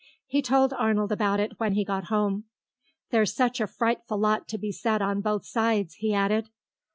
[0.25, 2.45] He told Arnold about it when he got home.
[3.11, 6.49] "There's such a frightful lot to be said on both sides," he added.